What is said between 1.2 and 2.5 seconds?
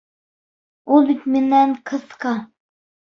минән ҡыҫҡа!